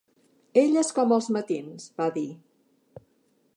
[0.61, 2.27] "Ella és com els matins", va dir.